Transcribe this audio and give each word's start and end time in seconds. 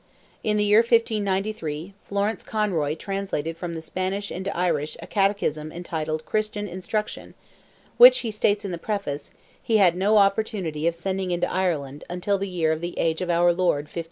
In 0.43 0.57
the 0.57 0.63
year 0.63 0.79
1593, 0.79 1.93
Florence 2.05 2.41
Conroy 2.41 2.95
translated 2.95 3.55
from 3.55 3.75
the 3.75 3.81
Spanish 3.83 4.31
into 4.31 4.57
Irish 4.57 4.97
a 4.99 5.05
catechism 5.05 5.71
entitled 5.71 6.25
"Christian 6.25 6.67
Instruction," 6.67 7.35
which, 7.97 8.17
he 8.25 8.31
states 8.31 8.65
in 8.65 8.71
the 8.71 8.79
preface, 8.79 9.29
he 9.61 9.77
had 9.77 9.95
no 9.95 10.17
opportunity 10.17 10.87
of 10.87 10.95
sending 10.95 11.29
into 11.29 11.45
Ireland 11.47 12.03
"until 12.09 12.39
the 12.39 12.49
year 12.49 12.71
of 12.71 12.81
the 12.81 12.97
age 12.97 13.21
of 13.21 13.29
our 13.29 13.53
Lord 13.53 13.85
1598." 13.93 13.99